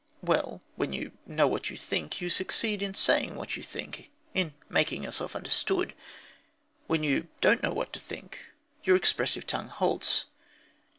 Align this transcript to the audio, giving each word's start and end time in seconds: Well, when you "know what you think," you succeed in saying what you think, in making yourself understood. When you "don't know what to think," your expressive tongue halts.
Well, 0.23 0.63
when 0.77 0.93
you 0.93 1.11
"know 1.27 1.45
what 1.47 1.69
you 1.69 1.77
think," 1.77 2.19
you 2.21 2.31
succeed 2.31 2.81
in 2.81 2.95
saying 2.95 3.35
what 3.35 3.55
you 3.55 3.61
think, 3.61 4.09
in 4.33 4.55
making 4.67 5.03
yourself 5.03 5.35
understood. 5.35 5.93
When 6.87 7.03
you 7.03 7.27
"don't 7.39 7.61
know 7.61 7.71
what 7.73 7.93
to 7.93 7.99
think," 7.99 8.47
your 8.83 8.95
expressive 8.95 9.45
tongue 9.45 9.67
halts. 9.67 10.25